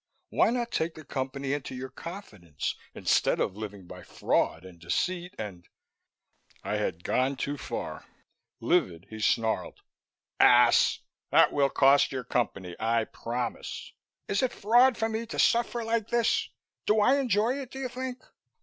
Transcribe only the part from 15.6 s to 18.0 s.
like this? Do I enjoy it, do you